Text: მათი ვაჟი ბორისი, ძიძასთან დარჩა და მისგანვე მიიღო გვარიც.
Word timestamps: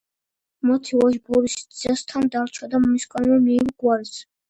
მათი 0.69 0.97
ვაჟი 1.01 1.19
ბორისი, 1.27 1.63
ძიძასთან 1.67 2.33
დარჩა 2.39 2.73
და 2.75 2.85
მისგანვე 2.89 3.43
მიიღო 3.49 3.81
გვარიც. 3.87 4.21